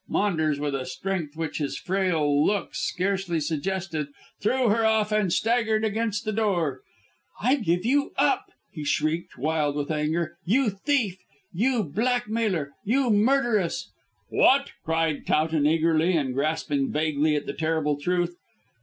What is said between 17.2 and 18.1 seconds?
at the terrible